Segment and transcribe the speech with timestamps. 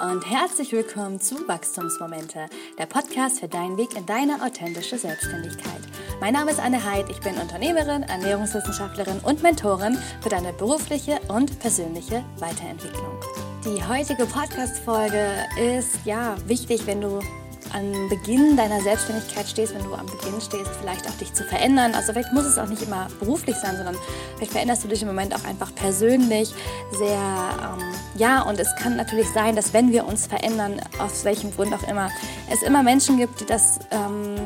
[0.00, 2.46] und herzlich willkommen zu Wachstumsmomente,
[2.78, 5.80] der Podcast für deinen Weg in deine authentische Selbstständigkeit.
[6.20, 11.58] Mein Name ist Anne Heid, ich bin Unternehmerin, Ernährungswissenschaftlerin und Mentorin für deine berufliche und
[11.58, 13.18] persönliche Weiterentwicklung.
[13.64, 17.20] Die heutige Podcast-Folge ist ja wichtig, wenn du
[17.72, 21.94] am Beginn deiner Selbstständigkeit stehst, wenn du am Beginn stehst, vielleicht auch dich zu verändern.
[21.94, 23.96] Also vielleicht muss es auch nicht immer beruflich sein, sondern
[24.36, 26.54] vielleicht veränderst du dich im Moment auch einfach persönlich
[26.98, 27.82] sehr, ähm,
[28.16, 31.88] ja, und es kann natürlich sein, dass wenn wir uns verändern, aus welchem Grund auch
[31.88, 32.10] immer,
[32.50, 34.36] es immer Menschen gibt, die das ähm,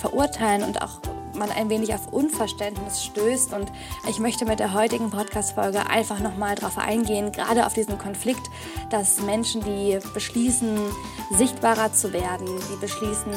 [0.00, 1.00] verurteilen und auch
[1.36, 3.52] man ein wenig auf Unverständnis stößt.
[3.52, 3.70] Und
[4.08, 8.50] ich möchte mit der heutigen Podcast-Folge einfach nochmal darauf eingehen, gerade auf diesen Konflikt,
[8.90, 10.78] dass Menschen, die beschließen,
[11.32, 13.32] sichtbarer zu werden, die beschließen,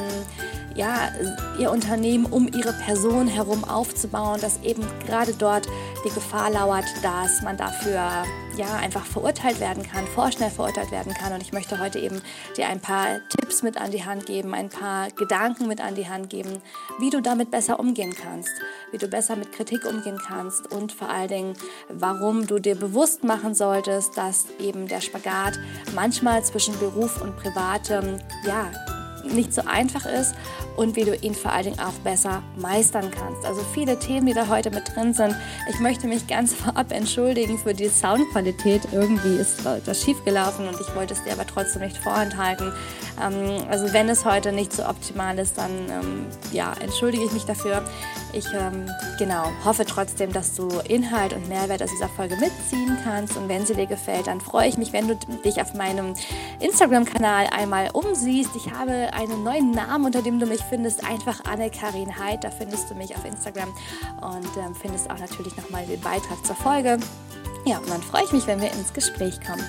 [0.78, 1.12] ja,
[1.60, 5.68] ihr Unternehmen um ihre Person herum aufzubauen, dass eben gerade dort
[6.06, 8.24] die Gefahr lauert, dass man dafür
[8.58, 11.34] ja, einfach verurteilt werden kann, vorschnell verurteilt werden kann.
[11.34, 12.22] Und ich möchte heute eben
[12.56, 16.08] dir ein paar Tipps mit an die Hand geben, ein paar Gedanken mit an die
[16.08, 16.62] Hand geben,
[17.00, 18.50] wie du damit besser umgehen kannst,
[18.92, 21.54] wie du besser mit Kritik umgehen kannst und vor allen Dingen,
[21.90, 25.60] warum du dir bewusst machen solltest, dass eben der Spagat
[25.96, 28.72] manchmal zwischen Beruf und Privatem, ja,
[29.34, 30.36] nicht so einfach ist
[30.76, 33.46] und wie du ihn vor allen Dingen auch besser meistern kannst.
[33.46, 35.36] Also viele Themen, die da heute mit drin sind.
[35.70, 38.82] Ich möchte mich ganz vorab entschuldigen für die Soundqualität.
[38.92, 42.72] Irgendwie ist das schiefgelaufen und ich wollte es dir aber trotzdem nicht vorenthalten.
[43.22, 47.46] Ähm, also wenn es heute nicht so optimal ist, dann ähm, ja, entschuldige ich mich
[47.46, 47.84] dafür.
[48.34, 53.38] Ich ähm, genau, hoffe trotzdem, dass du Inhalt und Mehrwert aus dieser Folge mitziehen kannst.
[53.38, 56.14] Und wenn sie dir gefällt, dann freue ich mich, wenn du dich auf meinem
[56.60, 58.52] Instagram-Kanal einmal umsiehst.
[58.56, 61.04] Ich habe einen neuen Namen, unter dem du mich findest.
[61.04, 62.44] Einfach Anne-Karin Heid.
[62.44, 63.70] Da findest du mich auf Instagram
[64.22, 67.00] und ähm, findest auch natürlich nochmal den Beitrag zur Folge.
[67.66, 69.64] Ja, und dann freue ich mich, wenn wir ins Gespräch kommen.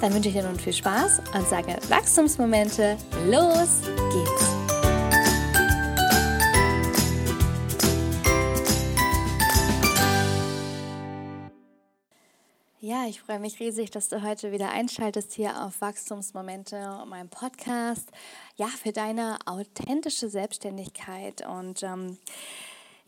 [0.00, 2.96] Dann wünsche ich dir nun viel Spaß und sage Wachstumsmomente,
[3.26, 3.80] los
[4.12, 4.63] geht's!
[12.84, 18.10] Ja, ich freue mich riesig, dass du heute wieder einschaltest hier auf Wachstumsmomente, meinem Podcast,
[18.56, 21.48] ja, für deine authentische Selbstständigkeit.
[21.48, 22.18] Und ähm,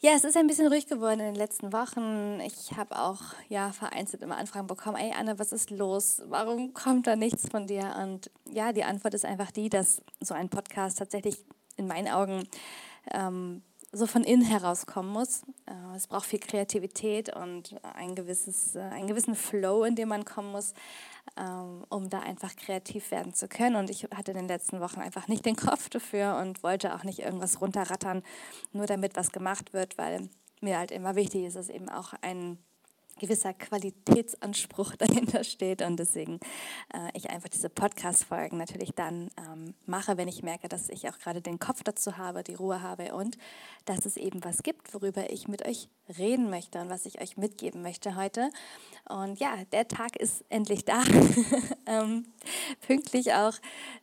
[0.00, 2.40] ja, es ist ein bisschen ruhig geworden in den letzten Wochen.
[2.40, 3.20] Ich habe auch
[3.50, 6.22] ja vereinzelt immer Anfragen bekommen, ey Anne, was ist los?
[6.24, 7.96] Warum kommt da nichts von dir?
[8.02, 11.44] Und ja, die Antwort ist einfach die, dass so ein Podcast tatsächlich
[11.76, 12.48] in meinen Augen
[13.12, 13.60] ähm,
[13.96, 15.42] so von innen herauskommen muss.
[15.66, 20.24] Äh, es braucht viel Kreativität und ein gewisses, äh, einen gewissen Flow, in dem man
[20.24, 20.74] kommen muss,
[21.36, 23.76] ähm, um da einfach kreativ werden zu können.
[23.76, 27.04] Und ich hatte in den letzten Wochen einfach nicht den Kopf dafür und wollte auch
[27.04, 28.22] nicht irgendwas runterrattern,
[28.72, 30.28] nur damit was gemacht wird, weil
[30.60, 32.58] mir halt immer wichtig ist, dass eben auch ein
[33.18, 36.40] gewisser Qualitätsanspruch dahinter steht und deswegen
[36.92, 41.18] äh, ich einfach diese Podcast-Folgen natürlich dann ähm, mache, wenn ich merke, dass ich auch
[41.18, 43.36] gerade den Kopf dazu habe, die Ruhe habe und
[43.84, 45.88] dass es eben was gibt, worüber ich mit euch
[46.18, 48.50] reden möchte und was ich euch mitgeben möchte heute.
[49.08, 51.02] Und ja, der Tag ist endlich da,
[51.86, 52.26] ähm,
[52.86, 53.54] pünktlich auch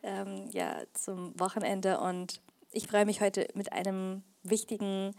[0.02, 2.40] ähm, ja, zum Wochenende und
[2.72, 5.14] ich freue mich heute mit einem wichtigen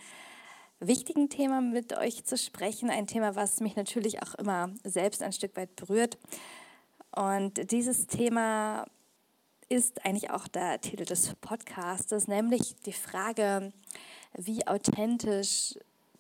[0.80, 2.90] wichtigen Thema mit euch zu sprechen.
[2.90, 6.18] Ein Thema, was mich natürlich auch immer selbst ein Stück weit berührt.
[7.12, 8.86] Und dieses Thema
[9.70, 13.72] ist eigentlich auch der Titel des Podcastes, nämlich die Frage,
[14.34, 15.76] wie authentisch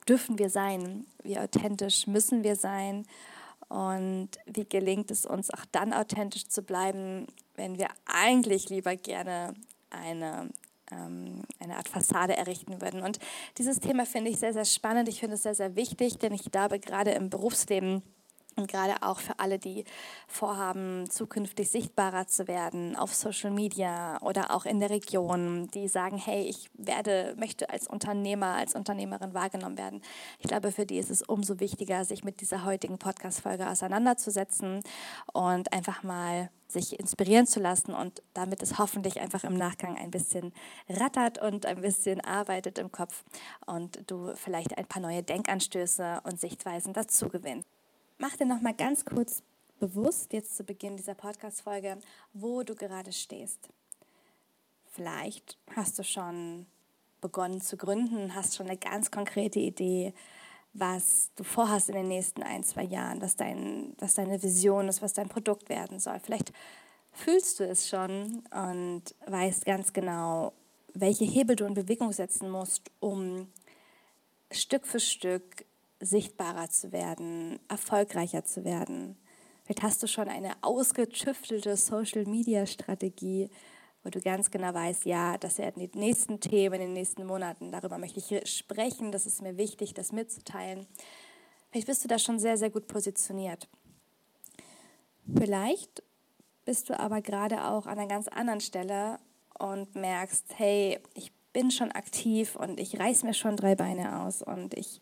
[0.07, 1.05] dürfen wir sein?
[1.23, 3.05] Wie authentisch müssen wir sein?
[3.67, 9.53] Und wie gelingt es uns auch dann authentisch zu bleiben, wenn wir eigentlich lieber gerne
[9.89, 10.49] eine
[10.91, 13.01] eine Art Fassade errichten würden.
[13.01, 13.19] Und
[13.57, 15.09] dieses Thema finde ich sehr, sehr spannend.
[15.09, 18.03] Ich finde es sehr, sehr wichtig, denn ich glaube, gerade im Berufsleben
[18.57, 19.83] und gerade auch für alle, die
[20.27, 26.17] vorhaben, zukünftig sichtbarer zu werden auf Social Media oder auch in der Region, die sagen,
[26.17, 30.01] hey, ich werde, möchte als Unternehmer, als Unternehmerin wahrgenommen werden.
[30.39, 34.81] Ich glaube, für die ist es umso wichtiger, sich mit dieser heutigen Podcast-Folge auseinanderzusetzen
[35.33, 40.11] und einfach mal sich inspirieren zu lassen und damit es hoffentlich einfach im Nachgang ein
[40.11, 40.53] bisschen
[40.89, 43.23] rattert und ein bisschen arbeitet im Kopf
[43.65, 47.67] und du vielleicht ein paar neue Denkanstöße und Sichtweisen dazu gewinnst
[48.17, 49.43] mach dir noch mal ganz kurz
[49.79, 51.97] bewusst, jetzt zu Beginn dieser Podcast-Folge,
[52.33, 53.69] wo du gerade stehst.
[54.91, 56.65] Vielleicht hast du schon
[57.19, 60.13] begonnen zu gründen, hast schon eine ganz konkrete Idee,
[60.73, 65.01] was du vorhast in den nächsten ein, zwei Jahren, was, dein, was deine Vision ist,
[65.01, 66.19] was dein Produkt werden soll.
[66.19, 66.53] Vielleicht
[67.11, 70.53] fühlst du es schon und weißt ganz genau,
[70.93, 73.47] welche Hebel du in Bewegung setzen musst, um
[74.51, 75.65] Stück für Stück
[76.05, 79.17] sichtbarer zu werden, erfolgreicher zu werden,
[79.65, 83.49] Vielleicht hast du schon eine ausgetüftelte Social-Media-Strategie,
[84.03, 87.71] wo du ganz genau weißt, ja, das werden die nächsten Themen in den nächsten Monaten,
[87.71, 90.85] darüber möchte ich sprechen, das ist mir wichtig, das mitzuteilen.
[91.71, 93.67] Vielleicht bist du da schon sehr, sehr gut positioniert.
[95.35, 96.03] Vielleicht
[96.63, 99.17] bist du aber gerade auch an einer ganz anderen Stelle
[99.57, 104.43] und merkst, hey, ich bin schon aktiv und ich reiß mir schon drei Beine aus
[104.43, 105.01] und ich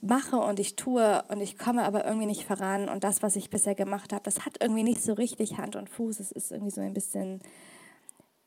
[0.00, 3.50] mache und ich tue und ich komme aber irgendwie nicht voran und das, was ich
[3.50, 6.20] bisher gemacht habe, das hat irgendwie nicht so richtig Hand und Fuß.
[6.20, 7.40] Es ist irgendwie so ein bisschen,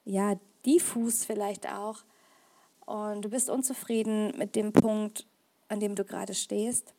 [0.06, 2.00] ja, diffus vielleicht auch.
[2.86, 5.25] Und du bist unzufrieden mit dem Punkt,
[5.68, 6.94] an dem du gerade stehst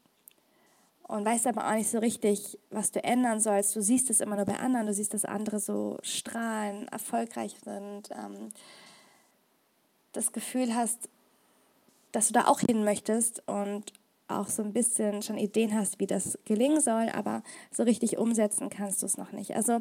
[1.12, 3.76] und weißt aber auch nicht so richtig, was du ändern sollst.
[3.76, 8.10] Du siehst es immer nur bei anderen, du siehst, dass andere so strahlen, erfolgreich sind,
[8.12, 8.48] ähm,
[10.12, 11.10] das Gefühl hast,
[12.12, 13.92] dass du da auch hin möchtest und
[14.28, 18.70] auch so ein bisschen schon Ideen hast, wie das gelingen soll, aber so richtig umsetzen
[18.70, 19.54] kannst du es noch nicht.
[19.54, 19.80] Also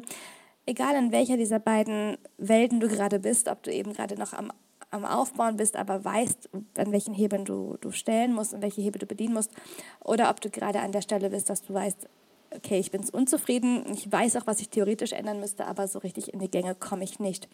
[0.66, 4.52] egal in welcher dieser beiden Welten du gerade bist, ob du eben gerade noch am,
[4.90, 8.98] am Aufbauen bist, aber weißt, an welchen Hebeln du, du stellen musst und welche Hebel
[8.98, 9.52] du bedienen musst,
[10.00, 12.08] oder ob du gerade an der Stelle bist, dass du weißt,
[12.54, 16.32] okay, ich bin unzufrieden, ich weiß auch, was ich theoretisch ändern müsste, aber so richtig
[16.32, 17.48] in die Gänge komme ich nicht.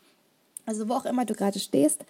[0.66, 2.04] Also wo auch immer du gerade stehst,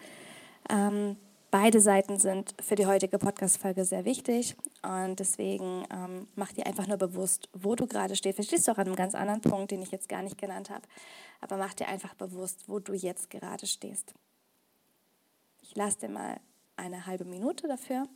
[0.71, 1.17] ähm,
[1.51, 6.87] Beide Seiten sind für die heutige Podcast-Folge sehr wichtig und deswegen ähm, mach dir einfach
[6.87, 8.37] nur bewusst, wo du gerade stehst.
[8.37, 10.69] Vielleicht stehst du auch an einem ganz anderen Punkt, den ich jetzt gar nicht genannt
[10.69, 10.83] habe,
[11.41, 14.13] aber mach dir einfach bewusst, wo du jetzt gerade stehst.
[15.63, 16.39] Ich lasse dir mal
[16.77, 18.07] eine halbe Minute dafür.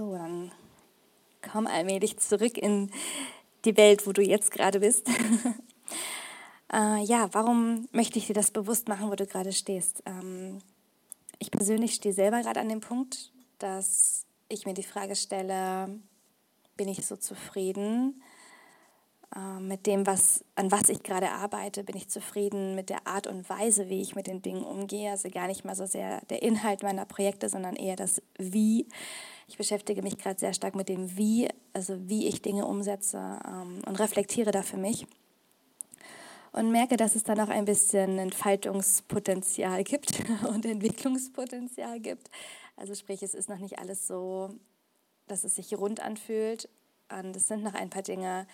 [0.00, 0.50] So, dann
[1.42, 2.90] komm allmählich zurück in
[3.66, 5.06] die Welt, wo du jetzt gerade bist.
[6.72, 10.02] äh, ja, warum möchte ich dir das bewusst machen, wo du gerade stehst?
[10.06, 10.60] Ähm,
[11.38, 15.90] ich persönlich stehe selber gerade an dem Punkt, dass ich mir die Frage stelle,
[16.78, 18.22] bin ich so zufrieden
[19.34, 21.84] äh, mit dem, was, an was ich gerade arbeite?
[21.84, 25.10] Bin ich zufrieden mit der Art und Weise, wie ich mit den Dingen umgehe?
[25.10, 28.86] Also gar nicht mal so sehr der Inhalt meiner Projekte, sondern eher das Wie
[29.50, 33.82] ich beschäftige mich gerade sehr stark mit dem Wie, also wie ich Dinge umsetze ähm,
[33.84, 35.08] und reflektiere da für mich.
[36.52, 42.30] Und merke, dass es da noch ein bisschen Entfaltungspotenzial gibt und Entwicklungspotenzial gibt.
[42.76, 44.54] Also sprich, es ist noch nicht alles so,
[45.26, 46.68] dass es sich rund anfühlt.
[47.08, 48.46] Und es sind noch ein paar Dinge,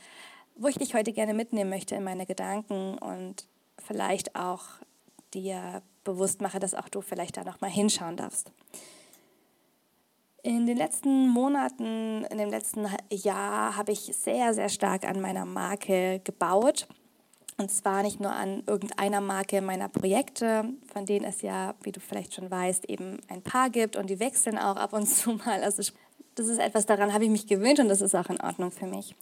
[0.57, 3.47] wo ich dich heute gerne mitnehmen möchte in meine Gedanken und
[3.79, 4.63] vielleicht auch
[5.35, 8.51] dir bewusst mache, dass auch du vielleicht da noch mal hinschauen darfst.
[10.43, 15.45] In den letzten Monaten, in dem letzten Jahr habe ich sehr, sehr stark an meiner
[15.45, 16.87] Marke gebaut.
[17.59, 22.01] Und zwar nicht nur an irgendeiner Marke meiner Projekte, von denen es ja, wie du
[22.01, 25.65] vielleicht schon weißt, eben ein paar gibt und die wechseln auch ab und zu mal.
[25.65, 25.83] Also
[26.35, 28.87] das ist etwas, daran habe ich mich gewöhnt und das ist auch in Ordnung für
[28.87, 29.17] mich.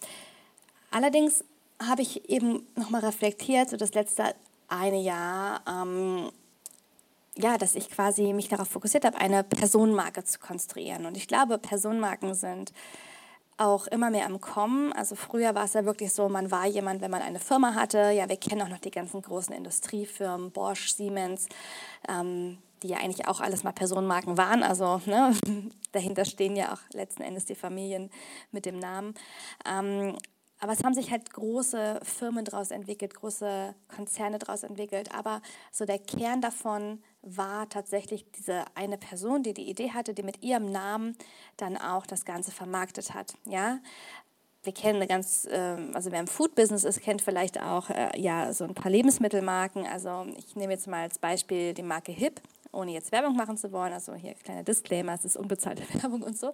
[0.95, 1.43] Allerdings
[1.83, 4.33] habe ich eben nochmal reflektiert, so das letzte
[4.69, 6.31] eine Jahr, ähm,
[7.37, 11.05] ja, dass ich quasi mich darauf fokussiert habe, eine Personenmarke zu konstruieren.
[11.05, 12.73] Und ich glaube, Personenmarken sind
[13.57, 14.93] auch immer mehr am Kommen.
[14.93, 18.13] Also früher war es ja wirklich so, man war jemand, wenn man eine Firma hatte.
[18.13, 21.49] Ja, wir kennen auch noch die ganzen großen Industriefirmen, Bosch, Siemens,
[22.09, 24.63] ähm, die ja eigentlich auch alles mal Personenmarken waren.
[24.63, 25.35] Also ne,
[25.91, 28.11] dahinter stehen ja auch letzten Endes die Familien
[28.53, 29.15] mit dem Namen.
[29.69, 30.17] Ähm,
[30.65, 35.15] aber es haben sich halt große Firmen daraus entwickelt, große Konzerne daraus entwickelt.
[35.15, 40.23] Aber so der Kern davon war tatsächlich diese eine Person, die die Idee hatte, die
[40.23, 41.19] mit ihrem Namen
[41.59, 43.35] dann auch das Ganze vermarktet hat.
[43.45, 43.79] Ja,
[44.63, 48.51] wir kennen eine ganz, ähm, also wer im Food-Business ist, kennt vielleicht auch äh, ja
[48.55, 49.87] so ein paar Lebensmittelmarken.
[49.87, 52.41] Also ich nehme jetzt mal als Beispiel die Marke Hip
[52.75, 56.39] ohne jetzt Werbung machen zu wollen, also hier kleiner Disclaimer, es ist unbezahlte Werbung und
[56.39, 56.53] so.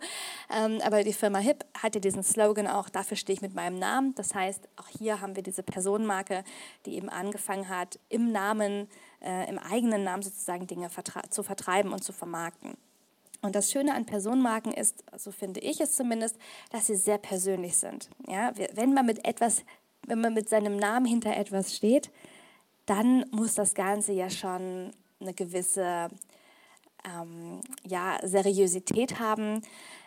[0.55, 3.79] Ähm, aber die Firma HIP hat ja diesen Slogan auch, dafür stehe ich mit meinem
[3.79, 4.15] Namen.
[4.15, 6.45] Das heißt, auch hier haben wir diese Personenmarke,
[6.87, 8.89] die eben angefangen hat, im Namen,
[9.21, 10.89] äh, im eigenen Namen sozusagen Dinge
[11.31, 12.77] zu vertreiben und zu vermarkten.
[13.43, 16.37] Und das Schöne an Personenmarken ist, so finde ich es zumindest,
[16.71, 18.11] dass sie sehr persönlich sind.
[18.29, 19.65] Ja, wenn man mit etwas,
[20.07, 22.11] wenn man mit seinem Namen hinter etwas steht,
[22.85, 26.09] dann muss das Ganze ja schon eine gewisse
[27.05, 29.63] ähm, ja, Seriosität haben.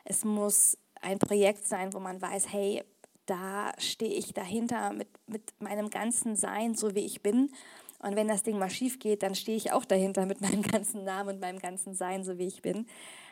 [0.05, 2.84] Es muss ein Projekt sein, wo man weiß, hey,
[3.25, 7.51] da stehe ich dahinter mit, mit meinem ganzen Sein, so wie ich bin.
[8.00, 11.05] Und wenn das Ding mal schief geht, dann stehe ich auch dahinter mit meinem ganzen
[11.05, 12.86] Namen und meinem ganzen Sein, so wie ich bin.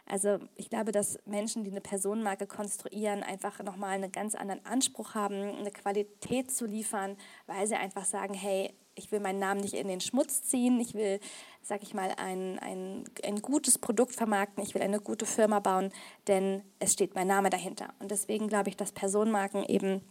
[0.05, 5.13] Also ich glaube, dass Menschen, die eine Personenmarke konstruieren, einfach nochmal einen ganz anderen Anspruch
[5.13, 9.73] haben, eine Qualität zu liefern, weil sie einfach sagen, hey, ich will meinen Namen nicht
[9.73, 11.19] in den Schmutz ziehen, ich will,
[11.61, 15.91] sag ich mal, ein, ein, ein gutes Produkt vermarkten, ich will eine gute Firma bauen,
[16.27, 17.93] denn es steht mein Name dahinter.
[17.99, 20.01] Und deswegen glaube ich, dass Personenmarken eben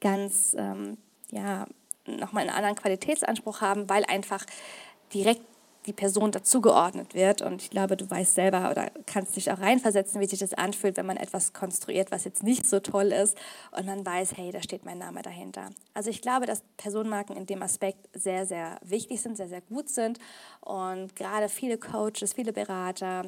[0.00, 0.98] ganz, ähm,
[1.30, 1.66] ja,
[2.06, 4.44] nochmal einen anderen Qualitätsanspruch haben, weil einfach
[5.12, 5.42] direkt
[5.88, 7.42] die Person dazugeordnet wird.
[7.42, 10.96] Und ich glaube, du weißt selber oder kannst dich auch reinversetzen, wie sich das anfühlt,
[10.96, 13.36] wenn man etwas konstruiert, was jetzt nicht so toll ist
[13.72, 15.70] und man weiß, hey, da steht mein Name dahinter.
[15.94, 19.88] Also ich glaube, dass Personenmarken in dem Aspekt sehr, sehr wichtig sind, sehr, sehr gut
[19.88, 20.18] sind.
[20.60, 23.24] Und gerade viele Coaches, viele Berater,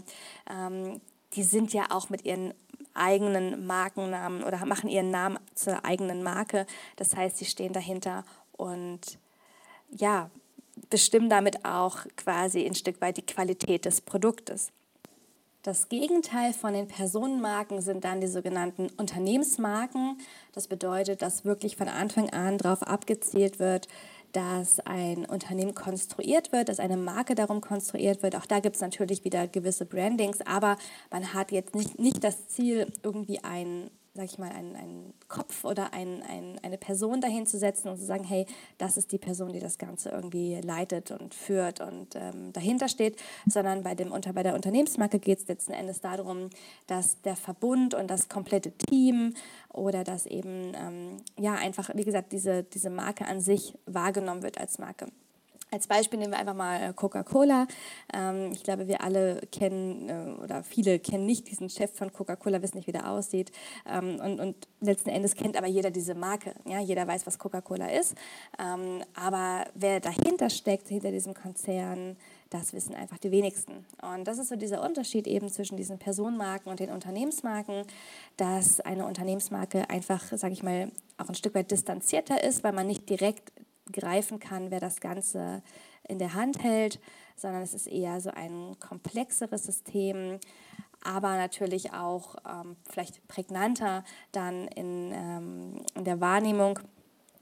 [0.48, 1.00] ähm,
[1.32, 2.52] die sind ja auch mit ihren
[2.92, 6.66] eigenen Markennamen oder machen ihren Namen zur eigenen Marke.
[6.96, 9.18] Das heißt, sie stehen dahinter und
[9.90, 10.30] ja,
[10.88, 14.72] bestimmen damit auch quasi ein Stück weit die Qualität des Produktes.
[15.62, 20.16] Das Gegenteil von den Personenmarken sind dann die sogenannten Unternehmensmarken.
[20.54, 23.86] Das bedeutet, dass wirklich von Anfang an darauf abgezielt wird,
[24.32, 28.36] dass ein Unternehmen konstruiert wird, dass eine Marke darum konstruiert wird.
[28.36, 30.78] Auch da gibt es natürlich wieder gewisse Brandings, aber
[31.10, 33.90] man hat jetzt nicht, nicht das Ziel, irgendwie ein
[34.20, 37.96] sag ich mal, einen, einen Kopf oder ein, ein, eine Person dahin zu setzen und
[37.96, 38.44] zu sagen, hey,
[38.76, 43.16] das ist die Person, die das Ganze irgendwie leitet und führt und ähm, dahinter steht,
[43.46, 46.50] sondern bei, dem, unter, bei der Unternehmensmarke geht es letzten Endes darum,
[46.86, 49.32] dass der Verbund und das komplette Team
[49.72, 54.58] oder dass eben, ähm, ja, einfach, wie gesagt, diese, diese Marke an sich wahrgenommen wird
[54.58, 55.06] als Marke.
[55.72, 57.68] Als Beispiel nehmen wir einfach mal äh, Coca-Cola.
[58.12, 62.60] Ähm, ich glaube, wir alle kennen äh, oder viele kennen nicht diesen Chef von Coca-Cola,
[62.60, 63.52] wissen nicht, wie der aussieht.
[63.86, 66.54] Ähm, und, und letzten Endes kennt aber jeder diese Marke.
[66.64, 66.80] Ja?
[66.80, 68.16] Jeder weiß, was Coca-Cola ist.
[68.58, 72.16] Ähm, aber wer dahinter steckt, hinter diesem Konzern,
[72.50, 73.86] das wissen einfach die wenigsten.
[74.02, 77.84] Und das ist so dieser Unterschied eben zwischen diesen Personenmarken und den Unternehmensmarken,
[78.36, 82.88] dass eine Unternehmensmarke einfach, sage ich mal, auch ein Stück weit distanzierter ist, weil man
[82.88, 83.52] nicht direkt
[83.92, 85.62] greifen kann, wer das Ganze
[86.08, 87.00] in der Hand hält,
[87.36, 90.38] sondern es ist eher so ein komplexeres System,
[91.02, 96.80] aber natürlich auch ähm, vielleicht prägnanter dann in, ähm, in der Wahrnehmung.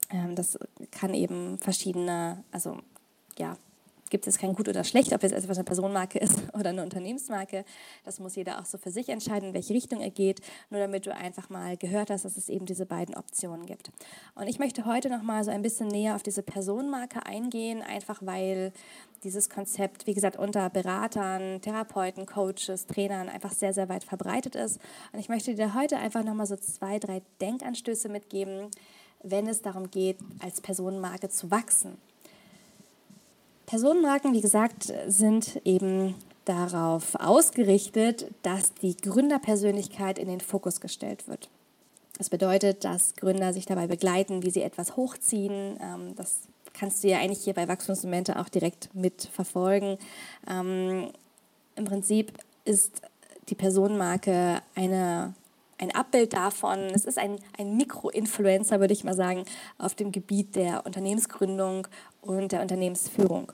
[0.09, 0.57] Ähm, das
[0.91, 2.77] kann eben verschiedene, also
[3.37, 3.57] ja,
[4.09, 7.65] gibt es kein Gut oder Schlecht, ob es etwas eine Personenmarke ist oder eine Unternehmensmarke.
[8.05, 11.05] Das muss jeder auch so für sich entscheiden, in welche Richtung er geht, nur damit
[11.05, 13.91] du einfach mal gehört hast, dass es eben diese beiden Optionen gibt.
[14.35, 18.19] Und ich möchte heute noch mal so ein bisschen näher auf diese Personenmarke eingehen, einfach
[18.21, 18.71] weil
[19.23, 24.79] dieses Konzept, wie gesagt, unter Beratern, Therapeuten, Coaches, Trainern einfach sehr, sehr weit verbreitet ist.
[25.11, 28.69] Und ich möchte dir heute einfach noch mal so zwei, drei Denkanstöße mitgeben,
[29.21, 31.97] wenn es darum geht, als Personenmarke zu wachsen.
[33.69, 41.49] Personenmarken, wie gesagt, sind eben darauf ausgerichtet, dass die Gründerpersönlichkeit in den Fokus gestellt wird.
[42.17, 45.77] Das bedeutet, dass Gründer sich dabei begleiten, wie sie etwas hochziehen.
[45.79, 46.39] Ähm, das
[46.73, 49.99] kannst du ja eigentlich hier bei Wachstumsmomente auch direkt mitverfolgen.
[50.49, 51.11] Ähm,
[51.75, 52.33] Im Prinzip
[52.65, 53.03] ist
[53.49, 55.35] die Personenmarke eine
[55.79, 56.79] ein Abbild davon.
[56.93, 59.45] Es ist ein, ein Mikro-Influencer, würde ich mal sagen,
[59.77, 61.87] auf dem Gebiet der Unternehmensgründung
[62.21, 63.51] und der Unternehmensführung.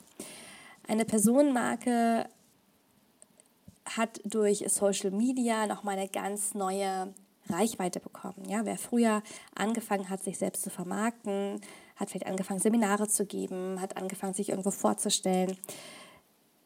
[0.87, 2.27] Eine Personenmarke
[3.85, 7.13] hat durch Social Media nochmal eine ganz neue
[7.49, 8.45] Reichweite bekommen.
[8.47, 9.21] Ja, wer früher
[9.53, 11.61] angefangen hat, sich selbst zu vermarkten,
[11.95, 15.57] hat vielleicht angefangen, Seminare zu geben, hat angefangen, sich irgendwo vorzustellen.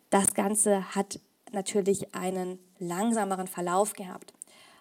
[0.09, 1.19] Das Ganze hat
[1.51, 4.33] natürlich einen langsameren Verlauf gehabt.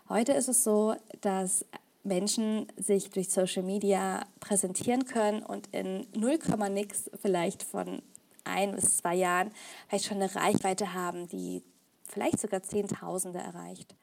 [0.09, 1.65] Heute ist es so, dass
[2.05, 6.39] Menschen sich durch Social Media präsentieren können und in 0,
[6.71, 8.03] nix vielleicht von
[8.49, 9.53] ein bis zwei Jahren
[9.89, 11.63] vielleicht schon eine Reichweite haben, die
[12.09, 13.95] vielleicht sogar Zehntausende erreicht.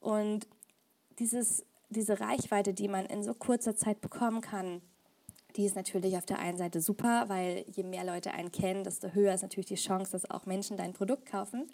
[0.00, 0.46] Und
[1.18, 4.80] dieses, diese Reichweite, die man in so kurzer Zeit bekommen kann,
[5.56, 9.08] die ist natürlich auf der einen Seite super, weil je mehr Leute einen kennen, desto
[9.08, 11.68] höher ist natürlich die Chance, dass auch Menschen dein Produkt kaufen.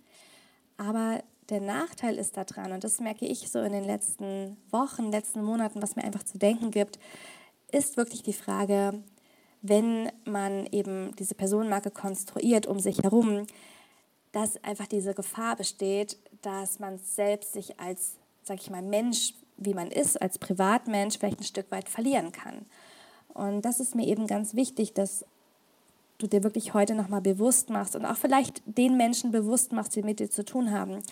[0.77, 5.43] Aber der Nachteil ist daran, und das merke ich so in den letzten Wochen, letzten
[5.43, 6.99] Monaten, was mir einfach zu denken gibt,
[7.73, 9.03] ist wirklich die Frage,
[9.63, 13.47] wenn man eben diese Personenmarke konstruiert um sich herum,
[14.33, 19.75] dass einfach diese Gefahr besteht, dass man selbst sich als, sag ich mal, Mensch, wie
[19.75, 22.65] man ist, als Privatmensch vielleicht ein Stück weit verlieren kann.
[23.29, 25.25] Und das ist mir eben ganz wichtig, dass
[26.19, 30.03] du dir wirklich heute nochmal bewusst machst und auch vielleicht den Menschen bewusst machst, die
[30.03, 31.03] mit dir zu tun haben,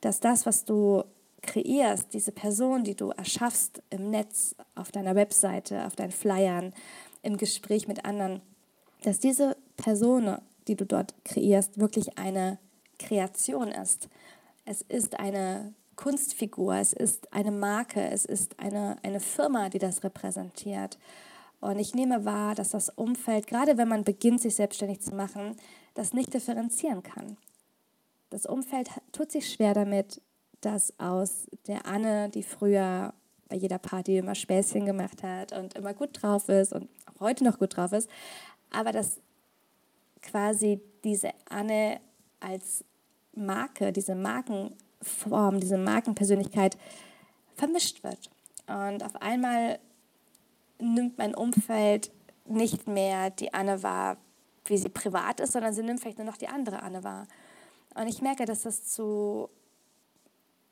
[0.00, 1.04] dass das, was du
[1.42, 6.72] kreierst, diese Person, die du erschaffst im Netz, auf deiner Webseite, auf deinen Flyern,
[7.22, 8.42] im Gespräch mit anderen,
[9.02, 12.58] dass diese Person, die du dort kreierst, wirklich eine
[12.98, 14.08] Kreation ist.
[14.64, 20.04] Es ist eine Kunstfigur, es ist eine Marke, es ist eine, eine Firma, die das
[20.04, 20.98] repräsentiert.
[21.60, 25.56] Und ich nehme wahr, dass das Umfeld, gerade wenn man beginnt, sich selbstständig zu machen,
[25.94, 27.36] das nicht differenzieren kann.
[28.30, 30.20] Das Umfeld tut sich schwer damit,
[30.60, 33.14] dass aus der Anne, die früher
[33.48, 37.44] bei jeder Party immer Späßchen gemacht hat und immer gut drauf ist und auch heute
[37.44, 38.08] noch gut drauf ist,
[38.70, 39.20] aber dass
[40.22, 42.00] quasi diese Anne
[42.40, 42.84] als
[43.34, 46.76] Marke, diese Markenform, diese Markenpersönlichkeit
[47.54, 48.30] vermischt wird.
[48.66, 49.78] Und auf einmal
[50.78, 52.10] nimmt mein Umfeld
[52.44, 54.16] nicht mehr die Anne wahr,
[54.64, 57.26] wie sie privat ist, sondern sie nimmt vielleicht nur noch die andere Anne wahr.
[57.94, 59.48] Und ich merke, dass das zu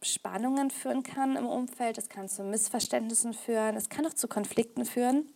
[0.03, 4.85] Spannungen führen kann im Umfeld, es kann zu Missverständnissen führen, es kann auch zu Konflikten
[4.85, 5.29] führen.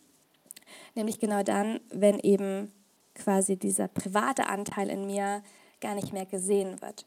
[0.95, 2.71] Nämlich genau dann, wenn eben
[3.15, 5.43] quasi dieser private Anteil in mir
[5.81, 7.05] gar nicht mehr gesehen wird.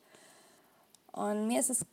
[1.12, 1.86] Und mir ist es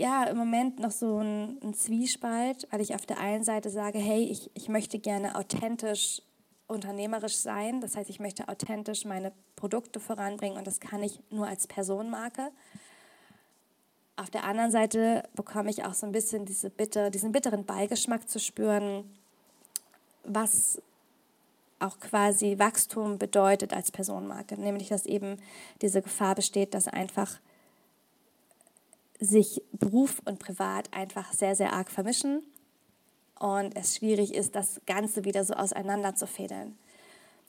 [0.00, 3.98] ja im Moment noch so ein, ein Zwiespalt, weil ich auf der einen Seite sage,
[3.98, 6.22] hey, ich, ich möchte gerne authentisch
[6.66, 7.80] unternehmerisch sein.
[7.80, 12.50] Das heißt, ich möchte authentisch meine Produkte voranbringen und das kann ich nur als Personenmarke.
[14.22, 18.28] Auf der anderen Seite bekomme ich auch so ein bisschen diese bitter, diesen bitteren Beigeschmack
[18.28, 19.02] zu spüren,
[20.22, 20.80] was
[21.80, 24.60] auch quasi Wachstum bedeutet als Personenmarke.
[24.60, 25.38] Nämlich, dass eben
[25.80, 27.40] diese Gefahr besteht, dass einfach
[29.18, 32.44] sich Beruf und Privat einfach sehr, sehr arg vermischen
[33.40, 36.78] und es schwierig ist, das Ganze wieder so auseinander zu fädeln.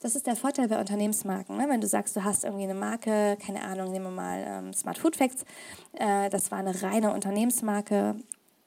[0.04, 1.56] Das ist der Vorteil bei Unternehmensmarken.
[1.56, 1.66] Ne?
[1.66, 4.98] Wenn du sagst, du hast irgendwie eine Marke, keine Ahnung, nehmen wir mal ähm, Smart
[4.98, 5.46] Food Facts,
[5.94, 8.14] äh, das war eine reine Unternehmensmarke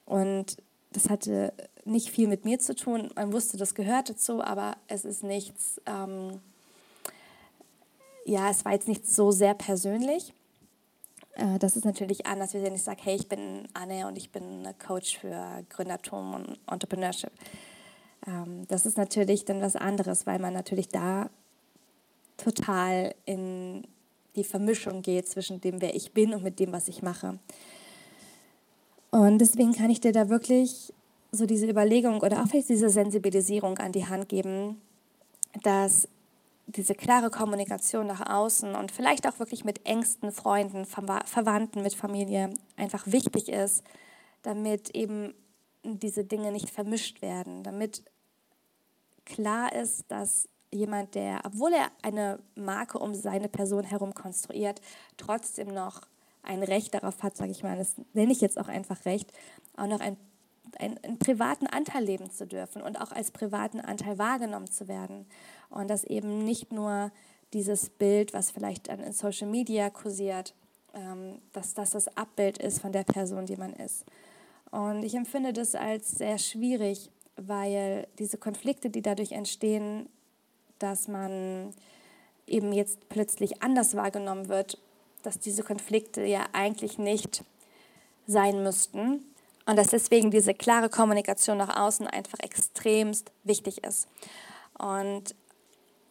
[0.08, 0.58] und
[0.94, 1.54] das hatte
[1.86, 3.12] nicht viel mit mir zu tun.
[3.14, 6.42] Man wusste, das gehört dazu, aber es ist nichts, ähm,
[8.26, 10.34] ja, es war jetzt nicht so sehr persönlich.
[11.36, 14.68] Äh, das ist natürlich anders, wenn ich sage, hey, ich bin Anne und ich bin
[14.80, 17.32] Coach für Gründertum und Entrepreneurship.
[18.28, 21.30] Ähm, das ist natürlich dann was anderes, weil man natürlich da
[22.38, 23.88] total in
[24.36, 27.40] die Vermischung geht zwischen dem, wer ich bin und mit dem, was ich mache.
[29.10, 30.94] Und deswegen kann ich dir da wirklich
[31.32, 34.80] so diese Überlegung oder auch vielleicht diese Sensibilisierung an die Hand geben,
[35.64, 36.08] dass
[36.68, 42.50] diese klare Kommunikation nach außen und vielleicht auch wirklich mit engsten Freunden, Verwandten, mit Familie
[42.76, 43.84] einfach wichtig ist,
[44.44, 45.34] damit eben
[45.84, 48.04] diese Dinge nicht vermischt werden, damit
[49.28, 54.82] klar ist, dass jemand, der, obwohl er eine Marke um seine Person herum konstruiert,
[55.18, 56.02] trotzdem noch
[56.44, 59.32] ein Recht darauf hat, sage ich mal, das nenne ich jetzt auch einfach Recht,
[59.76, 60.18] auch noch ein
[60.80, 65.26] einen, einen, privaten Anteil leben zu dürfen und auch als privaten Anteil wahrgenommen zu werden.
[65.70, 67.12] Und dass eben nicht nur
[67.54, 70.54] dieses Bild, was vielleicht in Social Media kursiert,
[70.94, 74.06] ähm, dass das das Abbild ist von der Person, die man ist.
[74.72, 80.10] Und ich empfinde das als sehr schwierig, weil diese Konflikte, die dadurch entstehen,
[80.80, 81.74] dass man
[82.46, 84.80] eben jetzt plötzlich anders wahrgenommen wird,
[85.24, 87.44] dass diese Konflikte ja eigentlich nicht
[88.26, 89.26] sein müssten
[89.66, 94.08] und dass deswegen diese klare Kommunikation nach außen einfach extremst wichtig ist.
[94.78, 95.36] Und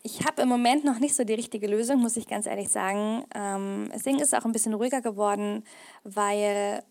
[0.02, 3.24] ich habe im Moment noch nicht so die richtige Lösung, muss ich ganz ehrlich sagen.
[3.34, 5.64] Ähm, deswegen ist es auch ein bisschen ruhiger geworden,
[6.04, 6.82] weil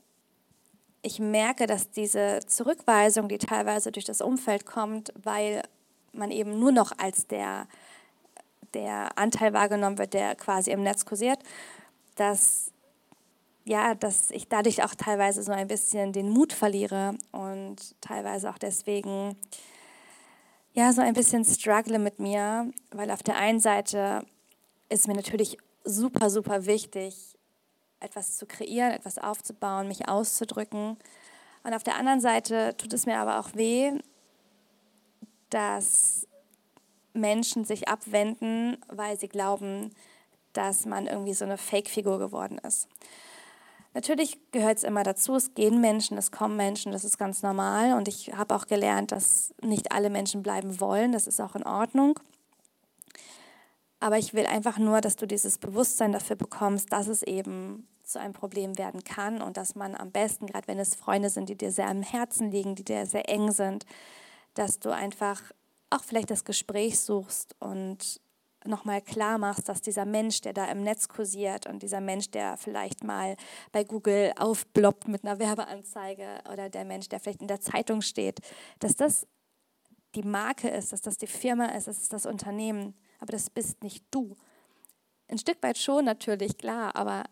[1.06, 5.62] ich merke, dass diese Zurückweisung, die teilweise durch das Umfeld kommt, weil
[6.13, 7.68] man eben nur noch als der,
[8.74, 11.39] der Anteil wahrgenommen wird, der quasi im Netz kursiert,
[12.15, 12.72] dass
[13.68, 18.60] ja, dass ich dadurch auch teilweise so ein bisschen den Mut verliere und teilweise auch
[18.60, 19.36] deswegen
[20.74, 24.24] ja so ein bisschen struggle mit mir, weil auf der einen Seite
[24.89, 27.35] ist mir natürlich super, super wichtig,
[28.06, 30.98] etwas zu kreieren, etwas aufzubauen, mich auszudrücken.
[31.63, 33.91] Und auf der anderen Seite tut es mir aber auch weh,
[35.50, 36.28] dass
[37.13, 39.91] Menschen sich abwenden, weil sie glauben,
[40.54, 42.88] dass man irgendwie so eine Fake-Figur geworden ist.
[43.94, 47.94] Natürlich gehört es immer dazu, es gehen Menschen, es kommen Menschen, das ist ganz normal.
[47.94, 51.65] Und ich habe auch gelernt, dass nicht alle Menschen bleiben wollen, das ist auch in
[51.65, 52.20] Ordnung.
[54.06, 58.20] Aber ich will einfach nur, dass du dieses Bewusstsein dafür bekommst, dass es eben zu
[58.20, 61.58] einem Problem werden kann und dass man am besten, gerade wenn es Freunde sind, die
[61.58, 63.84] dir sehr am Herzen liegen, die dir sehr eng sind,
[64.54, 65.41] dass du einfach
[65.89, 68.22] auch vielleicht das Gespräch suchst und
[68.63, 72.58] nochmal klar machst, dass dieser Mensch, der da im Netz kursiert und dieser Mensch, der
[72.58, 73.36] vielleicht mal
[73.72, 78.41] bei Google aufbloppt mit einer Werbeanzeige oder der Mensch, der vielleicht in der Zeitung steht,
[78.78, 79.26] dass das
[80.13, 83.84] die Marke ist, dass das die Firma ist, dass das das Unternehmen, aber das bist
[83.84, 84.36] nicht du.
[85.28, 87.23] Ein Stück weit schon natürlich, klar, aber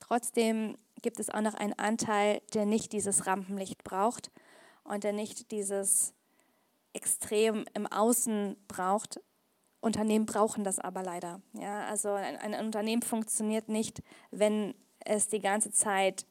[0.00, 4.30] trotzdem gibt es auch noch einen Anteil, der nicht dieses Rampenlicht braucht
[4.84, 6.14] und der nicht dieses
[6.92, 9.20] extrem im Außen braucht.
[9.80, 11.42] Unternehmen brauchen das aber leider.
[11.52, 16.26] Ja, also ein, ein Unternehmen funktioniert nicht, wenn es die ganze Zeit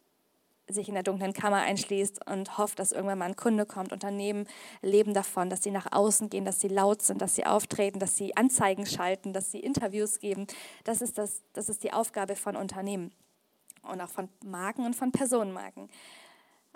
[0.67, 3.91] sich in der dunklen Kammer einschließt und hofft, dass irgendwann mal ein Kunde kommt.
[3.91, 4.47] Unternehmen
[4.81, 8.15] leben davon, dass sie nach außen gehen, dass sie laut sind, dass sie auftreten, dass
[8.15, 10.47] sie Anzeigen schalten, dass sie Interviews geben.
[10.83, 13.11] Das ist, das, das ist die Aufgabe von Unternehmen
[13.81, 15.89] und auch von Marken und von Personenmarken.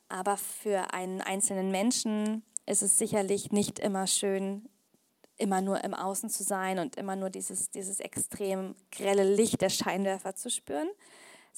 [0.10, 4.70] Aber für einen einzelnen Menschen ist es sicherlich nicht immer schön,
[5.38, 9.70] immer nur im Außen zu sein und immer nur dieses, dieses extrem grelle Licht der
[9.70, 10.90] Scheinwerfer zu spüren,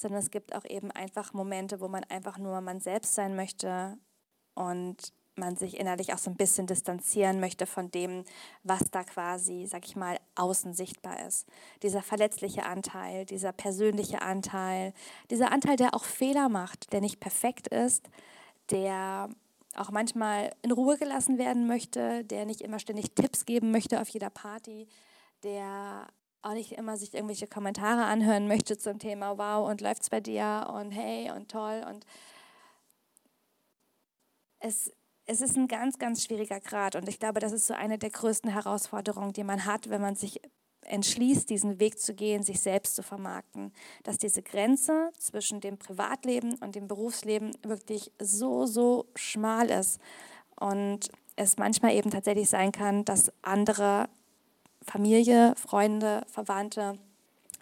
[0.00, 3.98] sondern es gibt auch eben einfach Momente, wo man einfach nur man selbst sein möchte
[4.54, 8.24] und man sich innerlich auch so ein bisschen distanzieren möchte von dem,
[8.62, 11.48] was da quasi, sag ich mal, außen sichtbar ist.
[11.82, 14.92] Dieser verletzliche Anteil, dieser persönliche Anteil,
[15.30, 18.08] dieser Anteil, der auch Fehler macht, der nicht perfekt ist,
[18.70, 19.28] der
[19.76, 24.08] auch manchmal in Ruhe gelassen werden möchte, der nicht immer ständig Tipps geben möchte auf
[24.08, 24.88] jeder Party,
[25.42, 26.06] der
[26.42, 30.72] auch nicht immer sich irgendwelche Kommentare anhören möchte zum Thema Wow und läuft's bei dir?
[30.74, 31.84] Und hey und toll.
[31.88, 32.06] Und
[34.60, 34.92] es,
[35.26, 36.96] es ist ein ganz, ganz schwieriger Grad.
[36.96, 40.16] Und ich glaube, das ist so eine der größten Herausforderungen, die man hat, wenn man
[40.16, 40.40] sich
[40.82, 43.72] entschließt, diesen Weg zu gehen, sich selbst zu vermarkten,
[44.02, 50.00] dass diese Grenze zwischen dem Privatleben und dem Berufsleben wirklich so, so schmal ist.
[50.58, 54.08] Und es manchmal eben tatsächlich sein kann, dass andere
[54.82, 56.98] Familie, Freunde, Verwandte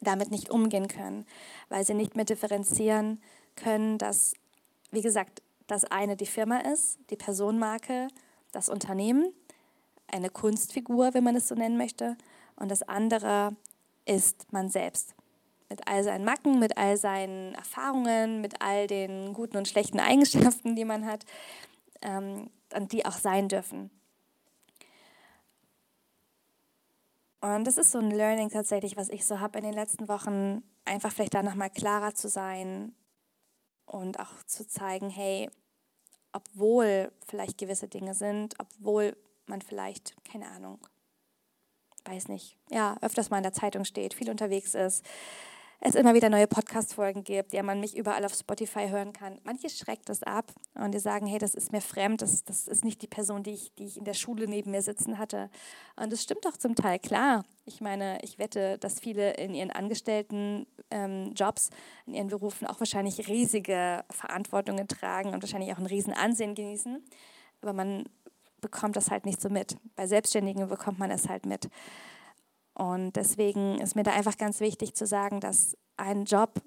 [0.01, 1.27] damit nicht umgehen können,
[1.69, 3.21] weil sie nicht mehr differenzieren
[3.57, 4.35] können, dass,
[4.91, 8.09] wie gesagt, das eine die Firma ist, die Personenmarke,
[8.53, 9.33] das Unternehmen,
[10.07, 12.17] eine Kunstfigur, wenn man es so nennen möchte,
[12.57, 13.55] und das andere
[14.05, 15.15] ist man selbst.
[15.69, 20.75] Mit all seinen Macken, mit all seinen Erfahrungen, mit all den guten und schlechten Eigenschaften,
[20.75, 21.25] die man hat,
[22.03, 23.91] ähm, und die auch sein dürfen.
[27.41, 30.63] Und das ist so ein Learning tatsächlich, was ich so habe in den letzten Wochen,
[30.85, 32.95] einfach vielleicht da nochmal klarer zu sein
[33.87, 35.49] und auch zu zeigen, hey,
[36.33, 40.79] obwohl vielleicht gewisse Dinge sind, obwohl man vielleicht, keine Ahnung,
[42.05, 45.05] weiß nicht, ja, öfters mal in der Zeitung steht, viel unterwegs ist,
[45.81, 49.39] es immer wieder neue Podcast-Folgen gibt, die man mich überall auf Spotify hören kann.
[49.45, 52.85] Manche schreckt das ab und die sagen, hey, das ist mir fremd, das, das ist
[52.85, 55.51] nicht die Person, die ich, die ich in der Schule neben mir sitzen hatte.
[55.95, 57.45] Und das stimmt auch zum Teil, klar.
[57.65, 61.71] Ich meine, ich wette, dass viele in ihren angestellten ähm, Jobs,
[62.07, 67.05] in ihren Berufen auch wahrscheinlich riesige Verantwortungen tragen und wahrscheinlich auch ein riesen Ansehen genießen.
[67.63, 68.05] Aber man
[68.61, 69.77] bekommt das halt nicht so mit.
[69.95, 71.69] Bei Selbstständigen bekommt man es halt mit.
[72.79, 76.63] Und deswegen ist mir da einfach ganz wichtig zu sagen, dass ein Job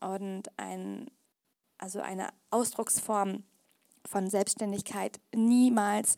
[0.00, 1.08] und ein,
[1.78, 3.44] also eine Ausdrucksform
[4.04, 6.16] von Selbstständigkeit niemals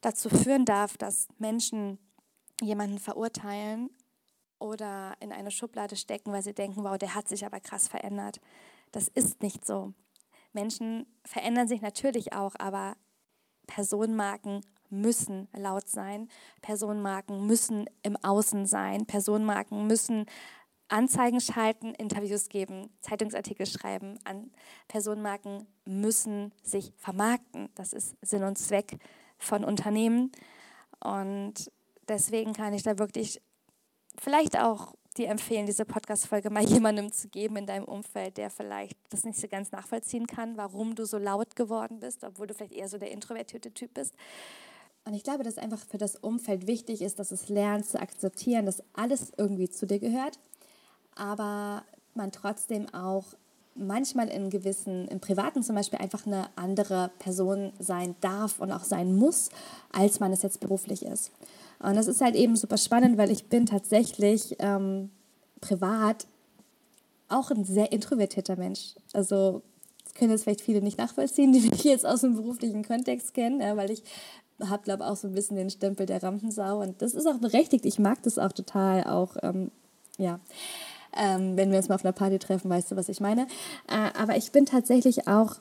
[0.00, 1.98] dazu führen darf, dass Menschen
[2.62, 3.90] jemanden verurteilen
[4.58, 8.40] oder in eine Schublade stecken, weil sie denken, wow, der hat sich aber krass verändert.
[8.90, 9.92] Das ist nicht so.
[10.54, 12.96] Menschen verändern sich natürlich auch, aber
[13.66, 16.28] Personenmarken müssen laut sein,
[16.60, 20.26] Personenmarken müssen im Außen sein, Personenmarken müssen
[20.92, 24.18] Anzeigen schalten, Interviews geben, Zeitungsartikel schreiben.
[24.24, 24.50] An
[24.88, 27.70] Personenmarken müssen sich vermarkten.
[27.74, 28.98] Das ist Sinn und Zweck
[29.38, 30.30] von Unternehmen.
[31.02, 31.72] Und
[32.08, 33.40] deswegen kann ich da wirklich
[34.20, 38.98] vielleicht auch dir empfehlen, diese Podcast-Folge mal jemandem zu geben in deinem Umfeld, der vielleicht
[39.10, 42.72] das nicht so ganz nachvollziehen kann, warum du so laut geworden bist, obwohl du vielleicht
[42.72, 44.14] eher so der introvertierte Typ bist.
[45.04, 48.66] Und ich glaube, dass einfach für das Umfeld wichtig ist, dass es lernt zu akzeptieren,
[48.66, 50.38] dass alles irgendwie zu dir gehört,
[51.16, 51.82] aber
[52.14, 53.24] man trotzdem auch
[53.74, 58.84] manchmal in gewissen, im Privaten zum Beispiel einfach eine andere Person sein darf und auch
[58.84, 59.48] sein muss,
[59.90, 61.32] als man es jetzt beruflich ist.
[61.78, 65.10] Und das ist halt eben super spannend, weil ich bin tatsächlich ähm,
[65.60, 66.26] privat
[67.28, 68.94] auch ein sehr introvertierter Mensch.
[69.14, 69.62] Also
[70.14, 73.90] können jetzt vielleicht viele nicht nachvollziehen, die mich jetzt aus dem beruflichen Kontext kennen, weil
[73.90, 74.02] ich
[74.62, 77.84] habe, glaube auch so ein bisschen den Stempel der Rampensau und das ist auch berechtigt.
[77.86, 79.70] Ich mag das auch total, auch, ähm,
[80.18, 80.40] ja.
[81.14, 83.46] Ähm, wenn wir uns mal auf einer Party treffen, weißt du, was ich meine.
[83.86, 85.56] Äh, aber ich bin tatsächlich auch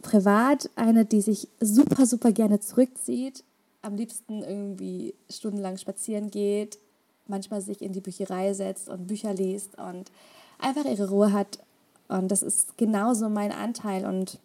[0.00, 3.44] privat eine, die sich super, super gerne zurückzieht
[3.82, 6.78] am liebsten irgendwie stundenlang spazieren geht,
[7.26, 10.10] manchmal sich in die Bücherei setzt und Bücher liest und
[10.58, 11.60] einfach ihre Ruhe hat.
[12.08, 14.04] Und das ist genauso mein Anteil.
[14.04, 14.38] Und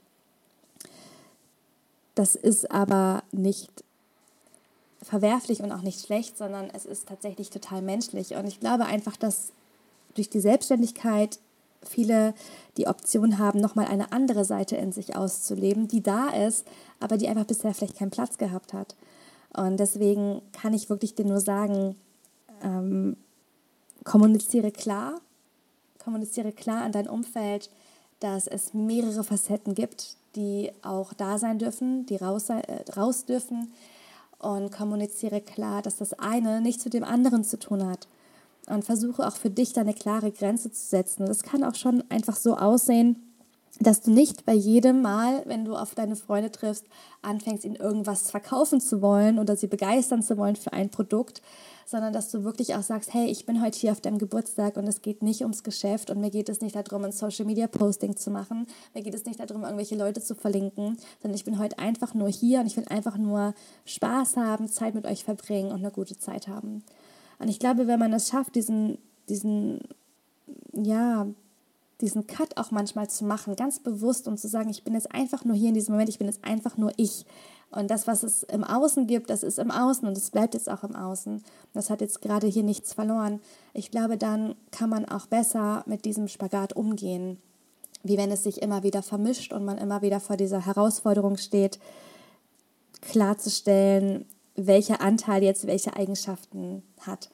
[2.15, 3.83] das ist aber nicht
[5.01, 8.35] verwerflich und auch nicht schlecht, sondern es ist tatsächlich total menschlich.
[8.35, 9.51] Und ich glaube einfach, dass
[10.15, 11.39] durch die Selbstständigkeit
[11.83, 12.33] viele
[12.77, 16.65] die Option haben, nochmal eine andere Seite in sich auszuleben, die da ist,
[16.99, 18.95] aber die einfach bisher vielleicht keinen Platz gehabt hat.
[19.55, 21.95] Und deswegen kann ich wirklich dir nur sagen,
[22.63, 23.15] ähm,
[24.03, 25.21] kommuniziere klar,
[26.03, 27.69] kommuniziere klar an dein Umfeld,
[28.19, 32.61] dass es mehrere Facetten gibt, die auch da sein dürfen, die raus, äh,
[32.95, 33.71] raus dürfen.
[34.37, 38.07] Und kommuniziere klar, dass das eine nichts mit dem anderen zu tun hat
[38.67, 41.25] und versuche auch für dich da eine klare Grenze zu setzen.
[41.25, 43.21] Das kann auch schon einfach so aussehen,
[43.79, 46.85] dass du nicht bei jedem Mal, wenn du auf deine Freunde triffst,
[47.21, 51.41] anfängst, ihnen irgendwas verkaufen zu wollen oder sie begeistern zu wollen für ein Produkt,
[51.85, 54.87] sondern dass du wirklich auch sagst, hey, ich bin heute hier auf deinem Geburtstag und
[54.87, 58.17] es geht nicht ums Geschäft und mir geht es nicht darum, ein Social Media Posting
[58.17, 61.79] zu machen, mir geht es nicht darum, irgendwelche Leute zu verlinken, sondern ich bin heute
[61.79, 63.53] einfach nur hier und ich will einfach nur
[63.85, 66.83] Spaß haben, Zeit mit euch verbringen und eine gute Zeit haben.
[67.37, 68.97] Und ich glaube, wenn man es schafft, diesen,
[69.29, 69.81] diesen,
[70.73, 71.27] ja,
[72.01, 75.45] diesen Cut auch manchmal zu machen, ganz bewusst und zu sagen, ich bin jetzt einfach
[75.45, 77.25] nur hier in diesem Moment, ich bin jetzt einfach nur ich.
[77.71, 80.69] Und das, was es im Außen gibt, das ist im Außen und es bleibt jetzt
[80.69, 81.43] auch im Außen.
[81.73, 83.41] Das hat jetzt gerade hier nichts verloren.
[83.73, 87.37] Ich glaube, dann kann man auch besser mit diesem Spagat umgehen,
[88.03, 91.79] wie wenn es sich immer wieder vermischt und man immer wieder vor dieser Herausforderung steht,
[93.01, 94.25] klarzustellen,
[94.55, 97.29] welcher Anteil jetzt welche Eigenschaften hat.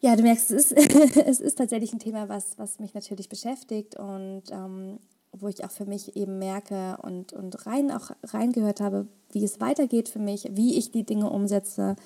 [0.00, 3.96] Ja, du merkst, es ist, es ist tatsächlich ein Thema, was, was mich natürlich beschäftigt
[3.96, 4.98] und ähm,
[5.32, 9.60] wo ich auch für mich eben merke und, und rein auch reingehört habe, wie es
[9.60, 11.96] weitergeht für mich, wie ich die Dinge umsetze.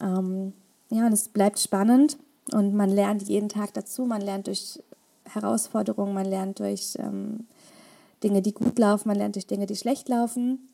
[0.00, 0.52] Ähm,
[0.90, 2.16] ja, und es bleibt spannend
[2.52, 4.06] und man lernt jeden Tag dazu.
[4.06, 4.82] Man lernt durch
[5.24, 7.46] Herausforderungen, man lernt durch ähm,
[8.22, 10.68] Dinge, die gut laufen, man lernt durch Dinge, die schlecht laufen.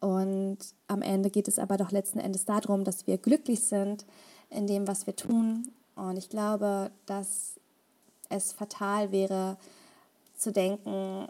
[0.00, 4.04] Und am Ende geht es aber doch letzten Endes darum, dass wir glücklich sind
[4.50, 5.68] in dem, was wir tun.
[5.96, 7.54] Und ich glaube, dass
[8.28, 9.56] es fatal wäre
[10.36, 11.28] zu denken,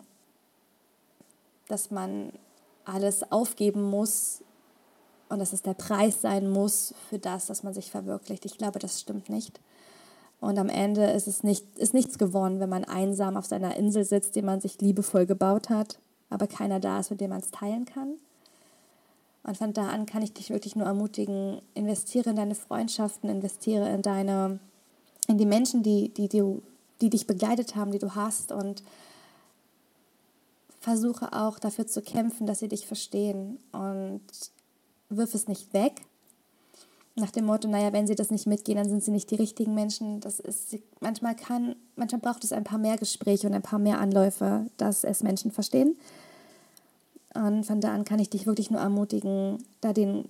[1.68, 2.32] dass man
[2.84, 4.42] alles aufgeben muss
[5.28, 8.44] und dass es der Preis sein muss für das, dass man sich verwirklicht.
[8.44, 9.60] Ich glaube, das stimmt nicht.
[10.40, 14.04] Und am Ende ist es nicht, ist nichts gewonnen, wenn man einsam auf seiner Insel
[14.04, 17.50] sitzt, die man sich liebevoll gebaut hat, aber keiner da ist, mit dem man es
[17.50, 18.14] teilen kann.
[19.42, 23.90] Und von da an kann ich dich wirklich nur ermutigen, investiere in deine Freundschaften, investiere
[23.90, 24.58] in deine,
[25.28, 26.42] in die Menschen, die, die, die,
[27.04, 28.82] die dich begleitet haben, die du hast und
[30.80, 34.22] versuche auch dafür zu kämpfen, dass sie dich verstehen und
[35.10, 36.02] wirf es nicht weg.
[37.14, 39.74] Nach dem Motto, naja, wenn sie das nicht mitgehen, dann sind sie nicht die richtigen
[39.74, 40.20] Menschen.
[40.20, 44.00] Das ist, manchmal kann, manchmal braucht es ein paar mehr Gespräche und ein paar mehr
[44.00, 45.96] Anläufe, dass es Menschen verstehen.
[47.34, 50.28] Und von da an kann ich dich wirklich nur ermutigen, da den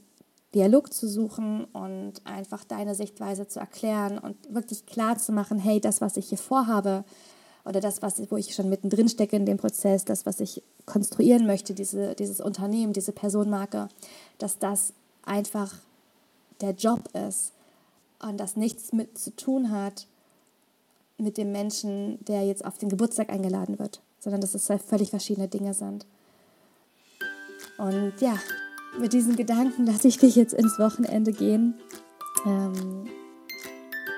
[0.55, 5.81] Dialog zu suchen und einfach deine Sichtweise zu erklären und wirklich klar zu machen, hey,
[5.81, 7.05] das, was ich hier vorhabe
[7.65, 11.47] oder das, was, wo ich schon mittendrin stecke in dem Prozess, das, was ich konstruieren
[11.47, 13.89] möchte, diese, dieses Unternehmen, diese Personenmarke,
[14.39, 14.93] dass das
[15.25, 15.75] einfach
[16.61, 17.53] der Job ist
[18.21, 20.07] und das nichts mit zu tun hat
[21.19, 25.11] mit dem Menschen, der jetzt auf den Geburtstag eingeladen wird, sondern dass es zwei völlig
[25.11, 26.07] verschiedene Dinge sind.
[27.79, 28.37] Und ja,
[28.99, 31.75] mit diesen Gedanken lasse ich dich jetzt ins Wochenende gehen.
[32.47, 33.07] Ähm,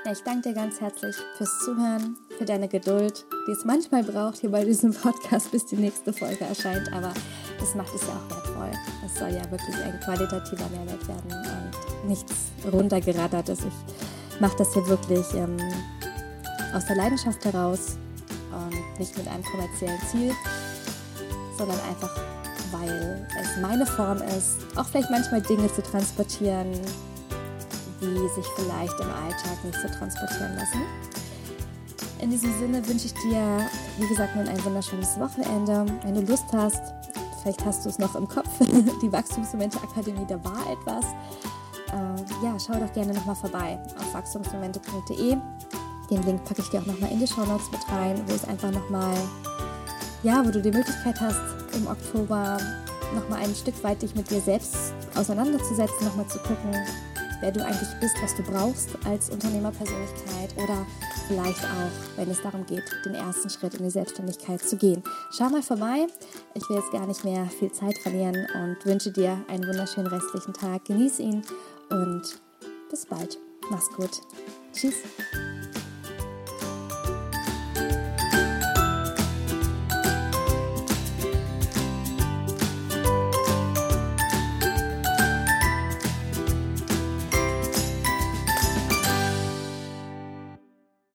[0.04, 4.38] ja, ich danke dir ganz herzlich fürs Zuhören, für deine Geduld, die es manchmal braucht
[4.38, 6.92] hier bei diesem Podcast, bis die nächste Folge erscheint.
[6.92, 7.12] Aber
[7.58, 8.70] das macht es ja auch wertvoll.
[9.04, 12.32] Es soll ja wirklich ein qualitativer Mehrwert werden und nichts
[12.70, 13.60] runtergeraddertes.
[13.64, 15.56] Ich mache das hier wirklich ähm,
[16.74, 17.96] aus der Leidenschaft heraus
[18.52, 20.32] und nicht mit einem kommerziellen Ziel,
[21.58, 22.35] sondern einfach
[22.72, 26.72] weil es meine Form ist, auch vielleicht manchmal Dinge zu transportieren,
[28.00, 30.82] die sich vielleicht im Alltag nicht so transportieren lassen.
[32.20, 33.60] In diesem Sinne wünsche ich dir,
[33.98, 35.84] wie gesagt, nun ein wunderschönes Wochenende.
[36.02, 36.80] Wenn du Lust hast,
[37.42, 38.48] vielleicht hast du es noch im Kopf,
[39.02, 41.04] die Wachstumsmomente Akademie, da war etwas.
[41.92, 45.36] Äh, ja, schau doch gerne nochmal vorbei auf wachstumsmomente.de.
[46.10, 48.44] Den Link packe ich dir auch nochmal in die Show Notes mit rein, wo es
[48.44, 49.14] einfach nochmal,
[50.22, 51.40] ja, wo du die Möglichkeit hast,
[51.76, 52.58] im Oktober
[53.14, 54.76] nochmal ein Stück weit dich mit dir selbst
[55.14, 56.74] auseinanderzusetzen, nochmal zu gucken,
[57.40, 60.86] wer du eigentlich bist, was du brauchst als Unternehmerpersönlichkeit oder
[61.28, 65.02] vielleicht auch, wenn es darum geht, den ersten Schritt in die Selbstständigkeit zu gehen.
[65.36, 66.06] Schau mal vorbei.
[66.54, 70.54] Ich will jetzt gar nicht mehr viel Zeit verlieren und wünsche dir einen wunderschönen restlichen
[70.54, 70.84] Tag.
[70.86, 71.42] Genieß ihn
[71.90, 72.22] und
[72.90, 73.38] bis bald.
[73.70, 74.20] Mach's gut.
[74.72, 74.94] Tschüss.